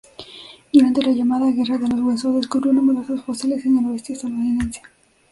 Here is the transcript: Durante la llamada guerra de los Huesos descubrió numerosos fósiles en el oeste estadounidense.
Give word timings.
Durante 0.73 1.03
la 1.03 1.11
llamada 1.11 1.51
guerra 1.51 1.77
de 1.77 1.87
los 1.89 1.99
Huesos 2.01 2.35
descubrió 2.37 2.73
numerosos 2.73 3.21
fósiles 3.21 3.63
en 3.67 3.77
el 3.77 3.85
oeste 3.91 4.13
estadounidense. 4.13 4.81